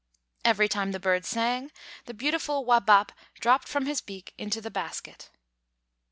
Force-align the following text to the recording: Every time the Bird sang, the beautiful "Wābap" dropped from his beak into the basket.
Every 0.43 0.67
time 0.67 0.93
the 0.93 0.99
Bird 0.99 1.25
sang, 1.25 1.71
the 2.07 2.15
beautiful 2.15 2.65
"Wābap" 2.65 3.11
dropped 3.39 3.67
from 3.67 3.85
his 3.85 4.01
beak 4.01 4.33
into 4.35 4.59
the 4.59 4.71
basket. 4.71 5.29